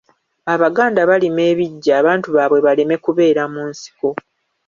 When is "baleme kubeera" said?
2.65-3.43